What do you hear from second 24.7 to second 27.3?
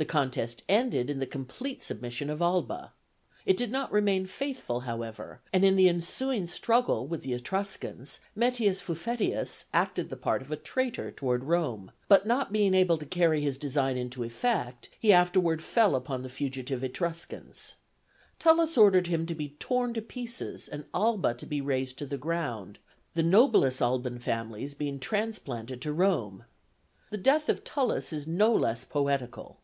being transplanted to Rome. The